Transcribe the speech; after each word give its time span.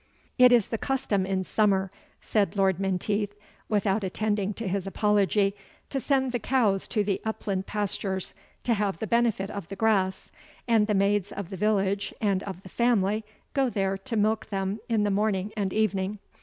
"It 0.39 0.51
is 0.51 0.69
the 0.69 0.79
custom 0.79 1.27
in 1.27 1.43
summer," 1.43 1.91
said 2.21 2.55
Lord 2.55 2.79
Menteith, 2.79 3.35
without 3.69 4.03
attending 4.03 4.51
to 4.55 4.67
his 4.67 4.87
apology, 4.87 5.53
"to 5.91 5.99
send 5.99 6.31
the 6.31 6.39
cows 6.39 6.87
to 6.87 7.03
the 7.03 7.21
upland 7.23 7.67
pastures 7.67 8.33
to 8.63 8.73
have 8.73 8.97
the 8.97 9.05
benefit 9.05 9.51
of 9.51 9.67
the 9.69 9.75
grass; 9.75 10.31
and 10.67 10.87
the 10.87 10.95
maids 10.95 11.31
of 11.31 11.51
the 11.51 11.55
village, 11.55 12.15
and 12.19 12.41
of 12.41 12.63
the 12.63 12.67
family, 12.69 13.23
go 13.53 13.69
there 13.69 13.95
to 13.95 14.15
milk 14.15 14.49
them 14.49 14.79
in 14.89 15.03
the 15.03 15.11
morning 15.11 15.53
and 15.55 15.71
evening. 15.71 16.17